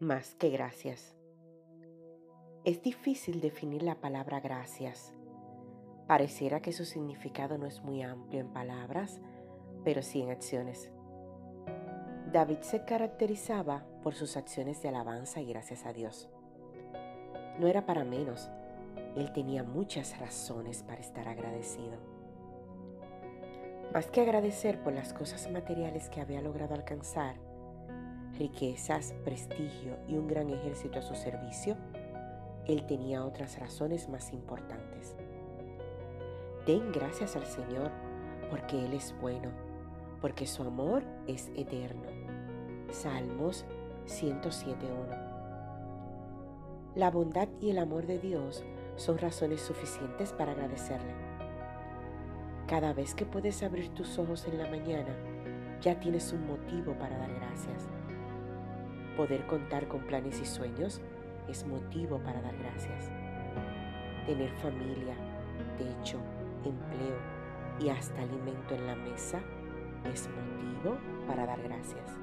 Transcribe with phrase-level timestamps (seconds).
[0.00, 1.16] más que gracias.
[2.64, 5.12] Es difícil definir la palabra gracias.
[6.06, 9.20] Pareciera que su significado no es muy amplio en palabras,
[9.84, 10.92] pero sí en acciones.
[12.32, 16.28] David se caracterizaba por sus acciones de alabanza y gracias a Dios.
[17.58, 18.50] No era para menos,
[19.16, 21.98] él tenía muchas razones para estar agradecido.
[23.92, 27.47] Más que agradecer por las cosas materiales que había logrado alcanzar,
[28.38, 31.76] riquezas, prestigio y un gran ejército a su servicio,
[32.68, 35.16] él tenía otras razones más importantes.
[36.66, 37.90] Den gracias al Señor
[38.50, 39.50] porque Él es bueno,
[40.20, 42.06] porque su amor es eterno.
[42.90, 43.64] Salmos
[44.06, 48.64] 107.1 La bondad y el amor de Dios
[48.96, 51.14] son razones suficientes para agradecerle.
[52.66, 55.16] Cada vez que puedes abrir tus ojos en la mañana,
[55.80, 57.88] ya tienes un motivo para dar gracias.
[59.18, 61.00] Poder contar con planes y sueños
[61.48, 63.10] es motivo para dar gracias.
[64.26, 65.16] Tener familia,
[65.76, 66.20] techo,
[66.64, 67.18] empleo
[67.80, 69.40] y hasta alimento en la mesa
[70.04, 72.16] es motivo para dar gracias.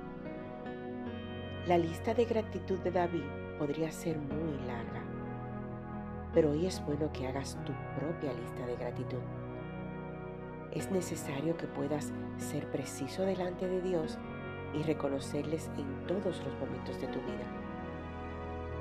[1.67, 3.25] La lista de gratitud de David
[3.59, 5.03] podría ser muy larga,
[6.33, 9.21] pero hoy es bueno que hagas tu propia lista de gratitud.
[10.71, 14.17] Es necesario que puedas ser preciso delante de Dios
[14.75, 17.45] y reconocerles en todos los momentos de tu vida,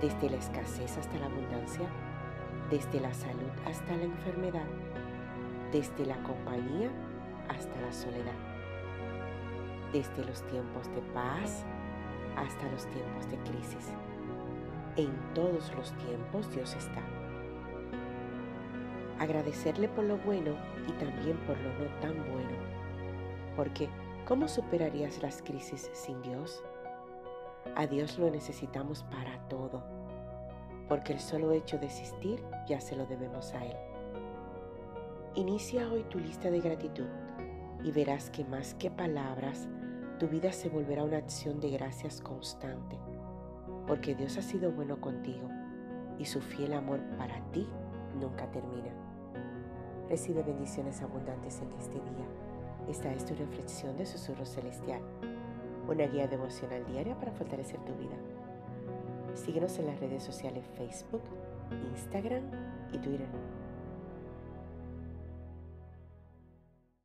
[0.01, 1.89] desde la escasez hasta la abundancia,
[2.70, 4.67] desde la salud hasta la enfermedad,
[5.73, 6.91] desde la compañía
[7.48, 8.39] hasta la soledad,
[9.92, 11.64] desde los tiempos de paz
[12.36, 13.92] hasta los tiempos de crisis.
[14.97, 17.03] En todos los tiempos Dios está.
[19.20, 20.53] Agradecerle por lo bueno
[20.89, 22.56] y también por lo no tan bueno,
[23.56, 23.89] porque
[24.27, 26.62] ¿Cómo superarías las crisis sin Dios?
[27.77, 29.84] A Dios lo necesitamos para todo,
[30.89, 33.77] porque el solo hecho de existir ya se lo debemos a Él.
[35.34, 37.07] Inicia hoy tu lista de gratitud
[37.83, 39.68] y verás que más que palabras,
[40.18, 42.98] tu vida se volverá una acción de gracias constante,
[43.86, 45.51] porque Dios ha sido bueno contigo
[46.18, 47.68] y su fiel amor para ti
[48.18, 48.90] nunca termina.
[50.08, 52.44] Recibe bendiciones abundantes en este día
[52.89, 55.00] esta es tu reflexión de Susurro Celestial,
[55.89, 58.17] una guía devocional diaria para fortalecer tu vida.
[59.34, 61.22] Síguenos en las redes sociales Facebook,
[61.92, 62.42] Instagram
[62.92, 63.27] y Twitter.